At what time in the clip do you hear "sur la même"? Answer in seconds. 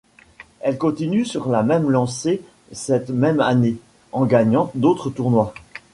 1.25-1.91